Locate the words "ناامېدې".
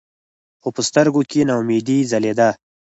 1.49-1.97